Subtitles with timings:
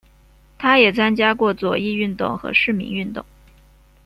[0.57, 3.23] 他也参加过左翼运动和市民运动。